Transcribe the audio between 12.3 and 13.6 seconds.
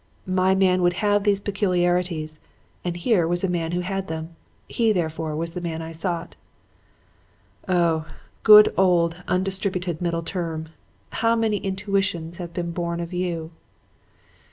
have been born of you?'